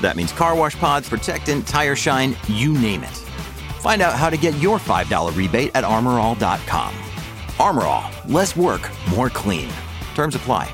That 0.00 0.16
means 0.16 0.32
car 0.32 0.54
wash 0.56 0.78
pods, 0.78 1.08
protectant, 1.08 1.66
tire 1.66 1.96
shine, 1.96 2.36
you 2.48 2.72
name 2.72 3.02
it. 3.02 3.16
Find 3.80 4.02
out 4.02 4.14
how 4.14 4.28
to 4.30 4.36
get 4.36 4.54
your 4.60 4.78
$5 4.78 5.34
rebate 5.34 5.70
at 5.74 5.84
armorall.com. 5.84 6.92
Armorall, 7.58 8.10
less 8.26 8.56
work, 8.56 8.90
more 9.14 9.30
clean. 9.30 9.68
Terms 10.14 10.34
apply. 10.34 10.66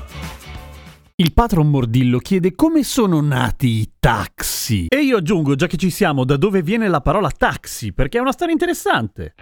Il 1.19 1.33
patron 1.33 1.67
Mordillo 1.67 2.19
chiede 2.19 2.53
come 2.53 2.83
sono 2.83 3.21
nati 3.21 3.67
i 3.67 3.91
taxi. 3.99 4.85
E 4.87 4.97
io 4.97 5.17
aggiungo, 5.17 5.55
già 5.55 5.65
che 5.65 5.75
ci 5.75 5.89
siamo, 5.89 6.25
da 6.25 6.37
dove 6.37 6.61
viene 6.61 6.87
la 6.87 7.01
parola 7.01 7.31
taxi, 7.31 7.91
perché 7.91 8.19
è 8.19 8.21
una 8.21 8.31
storia 8.31 8.53
interessante. 8.53 9.33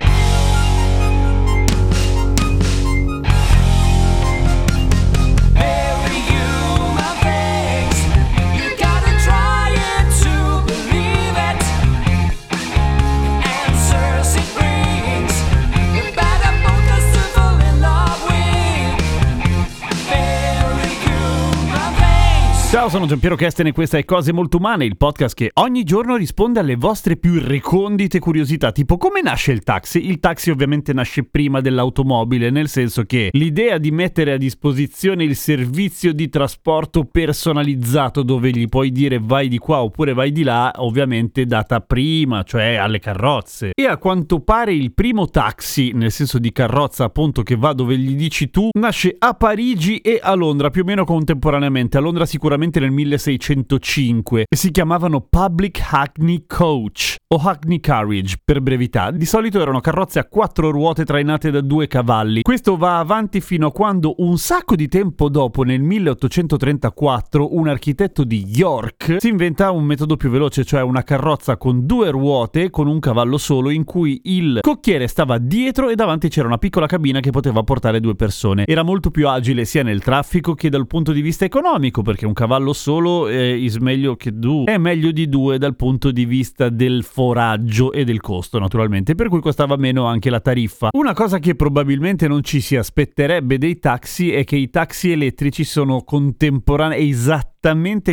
Ciao, 22.76 22.90
sono 22.90 23.06
Giampiero 23.06 23.38
Kesten 23.38 23.68
e 23.68 23.72
questa 23.72 23.98
è 23.98 24.04
Cose 24.04 24.34
Molto 24.34 24.58
Umane, 24.58 24.84
il 24.84 24.98
podcast 24.98 25.34
che 25.34 25.50
ogni 25.54 25.86
giorno 25.86 26.18
risponde 26.18 26.59
alle 26.59 26.76
vostre 26.76 27.16
più 27.16 27.40
recondite 27.40 28.20
curiosità, 28.20 28.73
tipo 28.73 28.98
come 28.98 29.22
nasce 29.22 29.54
il 29.54 29.64
taxi? 29.64 30.09
Il 30.09 30.20
taxi 30.20 30.50
ovviamente 30.50 30.92
nasce 30.92 31.23
prima 31.23 31.62
dell'automobile, 31.62 32.50
nel 32.50 32.67
senso 32.67 33.04
che 33.04 33.30
l'idea 33.32 33.78
di 33.78 33.92
mettere 33.92 34.34
a 34.34 34.38
disposizione 34.38 35.23
il 35.23 35.38
servizio 35.38 36.12
di 36.12 36.28
trasporto 36.28 37.06
personalizzato 37.06 38.23
dove 38.23 38.50
gli 38.50 38.67
puoi 38.67 38.92
dire 38.92 39.22
vai 39.22 39.48
di 39.48 39.58
qua 39.58 39.82
oppure 39.82 40.12
vai 40.12 40.34
di 40.34 40.44
là, 40.44 40.73
ovviamente 40.76 41.44
è 41.44 41.45
data 41.45 41.80
prima, 41.80 42.44
cioè 42.44 42.76
alle 42.76 43.00
carrozze. 43.00 43.72
E 43.73 43.86
a 43.86 43.95
quanto 43.95 44.42
pare 44.42 44.73
il 44.73 44.92
primo 44.92 45.30
taxi, 45.30 45.94
nel 45.94 46.12
senso 46.12 46.39
di 46.39 46.52
carrozza 46.52 47.06
appunto 47.06 47.42
che 47.42 47.56
va 47.56 47.72
dove 47.72 47.98
gli 47.98 48.16
dici 48.16 48.50
tu, 48.50 48.67
nasce 48.78 49.16
a 49.17 49.34
Parigi 49.34 50.00
e 50.00 50.20
a 50.22 50.34
Londra 50.34 50.70
più 50.70 50.82
o 50.82 50.86
meno 50.86 51.06
contemporaneamente. 51.06 51.95
A 51.98 52.02
Londra 52.02 52.26
sicuramente 52.26 52.64
nel 52.73 52.91
1605 52.91 54.45
e 54.49 54.55
si 54.55 54.71
chiamavano 54.71 55.21
Public 55.21 55.81
Hackney 55.91 56.45
Coach 56.47 57.16
o 57.27 57.38
Hackney 57.38 57.80
Carriage 57.80 58.38
per 58.44 58.61
brevità. 58.61 59.11
Di 59.11 59.25
solito 59.25 59.61
erano 59.61 59.80
carrozze 59.80 60.19
a 60.19 60.25
quattro 60.25 60.71
ruote 60.71 61.05
trainate 61.05 61.52
da 61.52 61.61
due 61.61 61.88
cavalli. 61.88 62.41
Questo 62.41 62.77
va 62.77 62.99
avanti 62.99 63.41
fino 63.41 63.67
a 63.67 63.71
quando 63.71 64.16
un 64.17 64.38
sacco 64.38 64.75
di 64.75 64.88
tempo 64.88 65.30
dopo, 65.30 65.63
nel 65.63 65.81
1834, 65.81 67.55
un 67.55 67.67
architetto 67.67 68.23
di 68.23 68.45
York 68.47 69.17
si 69.19 69.30
inventa 69.30 69.71
un 69.71 69.83
metodo 69.83 70.17
più 70.17 70.30
veloce, 70.30 70.63
cioè 70.63 70.81
una 70.81 71.03
carrozza 71.03 71.58
con 71.58 71.86
due 71.86 72.09
ruote 72.09 72.69
con 72.69 72.88
un 72.88 72.99
cavallo 72.99 73.38
solo 73.38 73.69
in 73.69 73.83
cui 73.83 74.21
il 74.25 74.59
cocchiere 74.61 75.08
stava 75.08 75.38
dietro 75.38 75.89
e 75.89 75.95
davanti 75.95 76.30
c'era 76.30 76.47
una 76.47 76.58
piccola 76.58 76.88
cabina 76.88 77.19
che 77.19 77.31
poteva 77.31 77.63
portare 77.63 77.99
due 77.99 78.16
persone. 78.16 78.63
Era 78.66 78.83
molto 78.83 79.11
più 79.11 79.27
agile 79.27 79.66
sia 79.66 79.83
nel 79.83 80.02
traffico 80.02 80.54
che 80.54 80.70
dal 80.70 80.87
punto 80.87 81.11
di 81.11 81.21
vista 81.21 81.45
economico, 81.45 82.02
perché 82.02 82.25
un 82.25 82.33
cavallo 82.33 82.55
solo 82.73 83.27
è 83.27 83.42
is 83.42 83.77
meglio 83.77 84.16
che 84.16 84.32
due. 84.32 84.66
È 84.66 84.77
meglio 84.77 85.11
di 85.11 85.27
due 85.27 85.58
dal 85.58 85.76
punto 85.76 86.11
di 86.11 86.26
vista 86.26 86.70
del 86.70 87.04
foraggio 87.04 87.92
e 87.92 88.04
del 88.04 88.21
costo, 88.21 88.60
naturalmente, 88.60 89.16
per 89.16 89.30
cui 89.30 89.42
costava 89.42 89.76
meno 89.76 90.05
anche 90.05 90.30
la 90.30 90.39
tariffa. 90.39 90.89
Una 90.93 91.14
cosa 91.14 91.39
che 91.39 91.55
probabilmente 91.55 92.27
non 92.27 92.43
ci 92.43 92.61
si 92.61 92.76
aspetterebbe 92.76 93.58
dei 93.58 93.80
taxi 93.80 94.32
è 94.32 94.43
che 94.43 94.55
i 94.55 94.70
taxi 94.70 95.11
elettrici 95.11 95.64
sono 95.64 96.04
contemporanei 96.04 97.10
esattamente 97.10 97.55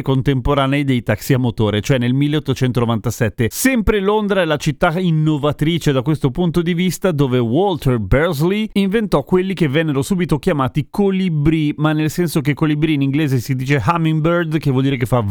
contemporanei 0.02 0.84
dei 0.84 1.02
taxi 1.02 1.34
a 1.34 1.38
motore, 1.38 1.80
cioè 1.80 1.98
nel 1.98 2.14
1897. 2.14 3.48
Sempre 3.50 4.00
Londra 4.00 4.40
è 4.40 4.44
la 4.44 4.56
città 4.56 4.98
innovatrice 4.98 5.92
da 5.92 6.02
questo 6.02 6.30
punto 6.30 6.62
di 6.62 6.74
vista, 6.74 7.12
dove 7.12 7.38
Walter 7.38 7.98
Bursley 7.98 8.70
inventò 8.72 9.22
quelli 9.24 9.54
che 9.54 9.68
vennero 9.68 10.02
subito 10.02 10.38
chiamati 10.38 10.86
colibri, 10.88 11.74
ma 11.76 11.92
nel 11.92 12.10
senso 12.10 12.40
che 12.40 12.54
colibri 12.54 12.94
in 12.94 13.02
inglese 13.02 13.38
si 13.38 13.54
dice 13.54 13.82
hummingbird, 13.84 14.58
che 14.58 14.70
vuol 14.70 14.84
dire 14.84 14.96
che 14.96 15.06
fa 15.06 15.22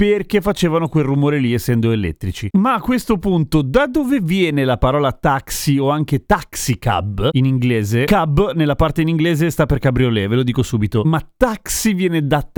perché 0.00 0.40
facevano 0.40 0.88
quel 0.88 1.04
rumore 1.04 1.38
lì 1.38 1.52
essendo 1.52 1.90
elettrici. 1.90 2.48
Ma 2.56 2.72
a 2.72 2.80
questo 2.80 3.18
punto, 3.18 3.60
da 3.60 3.86
dove 3.86 4.20
viene 4.20 4.64
la 4.64 4.78
parola 4.78 5.12
taxi 5.12 5.76
o 5.76 5.90
anche 5.90 6.24
taxicab 6.24 7.28
in 7.32 7.44
inglese? 7.44 8.04
Cab 8.04 8.52
nella 8.54 8.76
parte 8.76 9.02
in 9.02 9.08
inglese 9.08 9.50
sta 9.50 9.66
per 9.66 9.78
cabriolet, 9.78 10.28
ve 10.28 10.36
lo 10.36 10.42
dico 10.42 10.62
subito, 10.62 11.02
ma 11.04 11.20
taxi 11.36 11.92
viene 11.92 12.26
da 12.26 12.48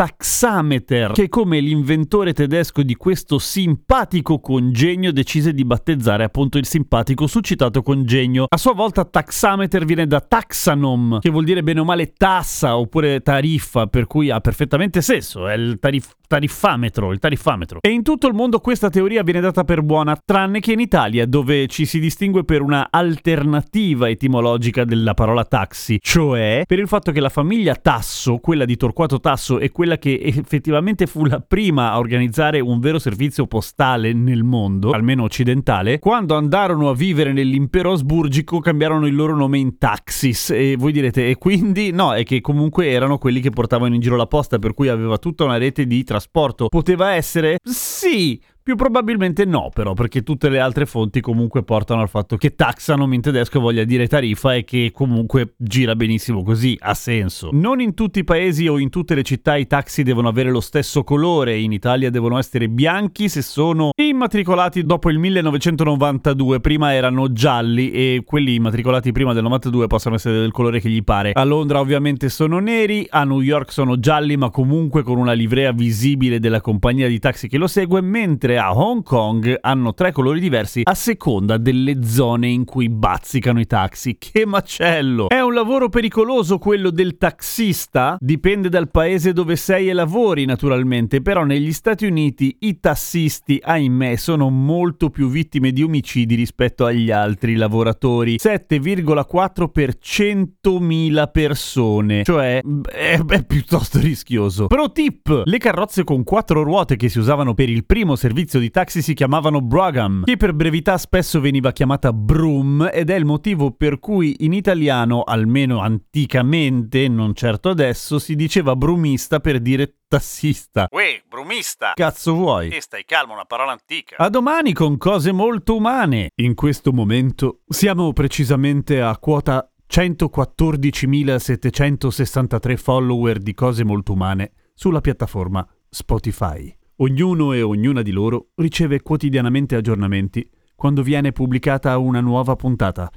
taxameter, 0.82 1.12
che 1.12 1.28
come 1.28 1.60
l'inventore 1.60 2.32
tedesco 2.32 2.82
di 2.82 2.94
questo 2.94 3.38
simpatico 3.38 4.40
congegno 4.40 5.10
decise 5.12 5.52
di 5.52 5.64
battezzare 5.64 6.24
appunto 6.24 6.58
il 6.58 6.66
simpatico 6.66 7.26
succitato 7.26 7.82
congegno. 7.82 8.46
A 8.48 8.56
sua 8.56 8.74
volta 8.74 9.04
taxameter 9.04 9.84
viene 9.84 10.06
da 10.06 10.20
taxanom, 10.20 11.20
che 11.20 11.30
vuol 11.30 11.44
dire 11.44 11.62
bene 11.62 11.80
o 11.80 11.84
male 11.84 12.12
tassa 12.12 12.76
oppure 12.76 13.20
tariffa, 13.20 13.86
per 13.86 14.06
cui 14.06 14.30
ha 14.30 14.40
perfettamente 14.40 15.00
senso, 15.00 15.48
è 15.48 15.54
il 15.54 15.78
tarif- 15.78 16.16
tariffametro, 16.26 17.12
il 17.12 17.18
tariffametro. 17.18 17.78
E 17.80 17.90
in 17.90 18.02
tutto 18.02 18.26
il 18.26 18.34
mondo 18.34 18.60
questa 18.60 18.90
teoria 18.90 19.22
viene 19.22 19.40
data 19.40 19.64
per 19.64 19.82
buona, 19.82 20.18
tranne 20.24 20.60
che 20.60 20.72
in 20.72 20.80
Italia, 20.80 21.26
dove 21.26 21.66
ci 21.66 21.84
si 21.84 21.98
distingue 21.98 22.44
per 22.44 22.62
una 22.62 22.88
alternativa 22.90 24.08
etimologica 24.08 24.84
della 24.84 25.14
parola 25.14 25.44
taxi, 25.44 25.98
cioè 26.00 26.64
per 26.66 26.78
il 26.78 26.88
fatto 26.88 27.12
che 27.12 27.20
la 27.20 27.28
famiglia 27.28 27.74
Tasso, 27.74 28.38
quella 28.38 28.64
di 28.64 28.76
Torquato 28.76 29.20
Tasso, 29.20 29.58
è 29.58 29.70
quella 29.70 29.98
che 29.98 30.20
effettivamente 30.22 30.71
fu 31.06 31.24
la 31.24 31.40
prima 31.40 31.92
a 31.92 31.98
organizzare 31.98 32.60
un 32.60 32.80
vero 32.80 32.98
servizio 32.98 33.46
postale 33.46 34.12
nel 34.12 34.42
mondo, 34.42 34.90
almeno 34.90 35.24
occidentale, 35.24 35.98
quando 35.98 36.36
andarono 36.36 36.88
a 36.88 36.94
vivere 36.94 37.32
nell'impero 37.32 37.92
asburgico 37.92 38.60
cambiarono 38.60 39.06
il 39.06 39.14
loro 39.14 39.36
nome 39.36 39.58
in 39.58 39.78
Taxis 39.78 40.50
e 40.50 40.76
voi 40.78 40.92
direte 40.92 41.28
e 41.28 41.36
quindi 41.36 41.90
no, 41.90 42.14
è 42.14 42.22
che 42.24 42.40
comunque 42.40 42.90
erano 42.90 43.18
quelli 43.18 43.40
che 43.40 43.50
portavano 43.50 43.94
in 43.94 44.00
giro 44.00 44.16
la 44.16 44.26
posta, 44.26 44.58
per 44.58 44.74
cui 44.74 44.88
aveva 44.88 45.18
tutta 45.18 45.44
una 45.44 45.56
rete 45.56 45.86
di 45.86 46.04
trasporto. 46.04 46.68
Poteva 46.68 47.12
essere? 47.12 47.58
Sì, 47.62 48.40
più 48.62 48.76
probabilmente 48.76 49.44
no, 49.44 49.70
però, 49.72 49.92
perché 49.92 50.22
tutte 50.22 50.48
le 50.48 50.60
altre 50.60 50.86
fonti 50.86 51.20
comunque 51.20 51.64
portano 51.64 52.00
al 52.00 52.08
fatto 52.08 52.36
che 52.36 52.54
taxanom 52.54 53.12
in 53.12 53.20
tedesco 53.20 53.58
voglia 53.58 53.82
dire 53.84 54.06
tariffa 54.06 54.54
e 54.54 54.64
che 54.64 54.90
comunque 54.94 55.54
gira 55.56 55.96
benissimo 55.96 56.42
così, 56.42 56.76
ha 56.80 56.94
senso. 56.94 57.50
Non 57.52 57.80
in 57.80 57.94
tutti 57.94 58.20
i 58.20 58.24
paesi 58.24 58.68
o 58.68 58.78
in 58.78 58.88
tutte 58.88 59.14
le 59.14 59.22
città 59.24 59.56
i 59.56 59.66
taxi 59.66 60.04
devono 60.04 60.28
avere 60.28 60.50
lo 60.50 60.60
stesso 60.60 61.02
colore, 61.02 61.58
in 61.58 61.72
Italia 61.72 62.10
devono 62.10 62.38
essere 62.38 62.68
bianchi 62.68 63.28
se 63.28 63.42
sono 63.42 63.90
immatricolati 63.96 64.84
dopo 64.84 65.10
il 65.10 65.18
1992, 65.18 66.60
prima 66.60 66.94
erano 66.94 67.32
gialli 67.32 67.90
e 67.90 68.22
quelli 68.24 68.54
immatricolati 68.54 69.10
prima 69.10 69.32
del 69.32 69.42
92 69.42 69.86
possono 69.88 70.14
essere 70.14 70.38
del 70.38 70.52
colore 70.52 70.78
che 70.78 70.88
gli 70.88 71.02
pare. 71.02 71.32
A 71.32 71.44
Londra 71.44 71.80
ovviamente 71.80 72.28
sono 72.28 72.60
neri, 72.60 73.06
a 73.10 73.24
New 73.24 73.40
York 73.40 73.72
sono 73.72 73.98
gialli 73.98 74.36
ma 74.36 74.50
comunque 74.50 75.02
con 75.02 75.18
una 75.18 75.32
livrea 75.32 75.72
visibile 75.72 76.38
della 76.38 76.60
compagnia 76.60 77.08
di 77.08 77.18
taxi 77.18 77.48
che 77.48 77.58
lo 77.58 77.66
segue, 77.66 78.00
mentre 78.00 78.51
a 78.56 78.76
Hong 78.76 79.02
Kong 79.02 79.58
hanno 79.60 79.94
tre 79.94 80.12
colori 80.12 80.40
diversi 80.40 80.82
a 80.84 80.94
seconda 80.94 81.56
delle 81.56 82.04
zone 82.04 82.48
in 82.48 82.64
cui 82.64 82.88
bazzicano 82.88 83.60
i 83.60 83.66
taxi. 83.66 84.16
Che 84.18 84.46
macello! 84.46 85.28
È 85.28 85.40
un 85.40 85.54
lavoro 85.54 85.88
pericoloso 85.88 86.58
quello 86.58 86.90
del 86.90 87.16
taxista? 87.16 88.16
Dipende 88.20 88.68
dal 88.68 88.90
paese 88.90 89.32
dove 89.32 89.56
sei 89.56 89.88
e 89.88 89.92
lavori, 89.92 90.44
naturalmente, 90.44 91.22
però 91.22 91.44
negli 91.44 91.72
Stati 91.72 92.06
Uniti 92.06 92.56
i 92.60 92.78
tassisti, 92.80 93.60
ahimè, 93.62 94.16
sono 94.16 94.50
molto 94.50 95.10
più 95.10 95.28
vittime 95.28 95.72
di 95.72 95.82
omicidi 95.82 96.34
rispetto 96.34 96.84
agli 96.84 97.10
altri 97.10 97.54
lavoratori. 97.56 98.36
7,4 98.36 99.68
per 99.70 99.96
100.000 100.02 101.30
persone, 101.30 102.22
cioè 102.24 102.60
è, 102.60 103.20
è 103.24 103.44
piuttosto 103.44 103.98
rischioso. 103.98 104.66
Pro 104.66 104.92
tip: 104.92 105.42
le 105.44 105.58
carrozze 105.58 106.04
con 106.04 106.24
quattro 106.24 106.62
ruote 106.62 106.96
che 106.96 107.08
si 107.08 107.18
usavano 107.18 107.54
per 107.54 107.68
il 107.68 107.84
primo 107.84 108.16
servizio 108.16 108.40
di 108.42 108.70
taxi 108.70 109.02
si 109.02 109.14
chiamavano 109.14 109.60
Brougham, 109.60 110.24
che 110.24 110.36
per 110.36 110.52
brevità 110.52 110.98
spesso 110.98 111.40
veniva 111.40 111.72
chiamata 111.72 112.12
Broom 112.12 112.90
ed 112.92 113.10
è 113.10 113.14
il 113.14 113.24
motivo 113.24 113.70
per 113.70 113.98
cui 113.98 114.36
in 114.40 114.52
italiano, 114.52 115.22
almeno 115.22 115.80
anticamente, 115.80 117.08
non 117.08 117.34
certo 117.34 117.70
adesso, 117.70 118.18
si 118.18 118.34
diceva 118.34 118.76
brumista 118.76 119.40
per 119.40 119.60
dire 119.60 119.96
tassista. 120.08 120.88
Uè, 120.90 121.22
brumista! 121.28 121.92
Cazzo 121.94 122.34
vuoi? 122.34 122.70
E 122.70 122.80
stai 122.80 123.04
calmo, 123.04 123.32
una 123.32 123.44
parola 123.44 123.72
antica. 123.72 124.16
A 124.18 124.28
domani 124.28 124.72
con 124.72 124.96
cose 124.98 125.32
molto 125.32 125.76
umane. 125.76 126.30
In 126.36 126.54
questo 126.54 126.92
momento 126.92 127.60
siamo 127.68 128.12
precisamente 128.12 129.00
a 129.00 129.16
quota 129.18 129.68
114.763 129.90 132.76
follower 132.76 133.38
di 133.38 133.54
cose 133.54 133.84
molto 133.84 134.12
umane 134.12 134.52
sulla 134.74 135.00
piattaforma 135.00 135.66
Spotify. 135.88 136.81
Ognuno 136.96 137.52
e 137.52 137.62
ognuna 137.62 138.02
di 138.02 138.10
loro 138.10 138.50
riceve 138.56 139.00
quotidianamente 139.00 139.74
aggiornamenti 139.76 140.48
quando 140.74 141.02
viene 141.02 141.32
pubblicata 141.32 141.96
una 141.98 142.20
nuova 142.20 142.56
puntata, 142.56 143.10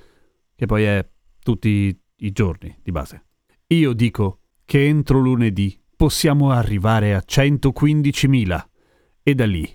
che 0.56 0.66
poi 0.66 0.84
è 0.84 1.08
tutti 1.40 2.00
i 2.18 2.32
giorni 2.32 2.78
di 2.82 2.92
base. 2.92 3.26
Io 3.68 3.94
dico 3.94 4.40
che 4.66 4.86
entro 4.86 5.20
lunedì 5.20 5.80
possiamo 5.96 6.52
arrivare 6.52 7.16
a 7.16 7.24
115.000 7.26 8.64
e 9.24 9.36
da 9.36 9.46
lì 9.46 9.68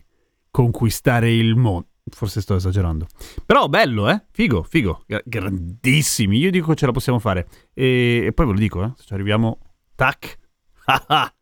conquistare 0.51 1.33
il 1.33 1.57
mondo. 1.57 1.89
Forse 2.11 2.41
sto 2.41 2.57
esagerando. 2.57 3.07
Però 3.47 3.69
bello, 3.69 4.09
eh? 4.11 4.25
Figo, 4.33 4.63
figo. 4.63 5.05
Gra- 5.07 5.23
grandissimi. 5.25 6.39
Io 6.39 6.51
dico 6.51 6.69
che 6.69 6.77
ce 6.77 6.87
la 6.87 6.93
possiamo 6.93 7.19
fare. 7.19 7.49
E, 7.73 8.25
e 8.27 8.33
poi 8.33 8.47
ve 8.47 8.53
lo 8.53 8.59
dico, 8.59 8.85
eh? 8.85 8.93
Se 8.97 9.05
ci 9.05 9.15
arriviamo... 9.15 9.59
Tac. 9.95 10.39
Ah 10.87 11.05
ah. 11.07 11.35